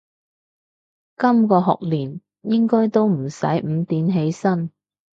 [1.15, 4.71] 今個學年應該都唔使五點起身